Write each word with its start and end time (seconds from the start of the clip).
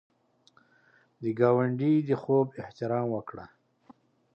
د 1.21 1.23
ګاونډي 1.39 1.93
د 2.07 2.09
خوب 2.21 2.47
احترام 2.61 3.05
وکړه 3.11 3.45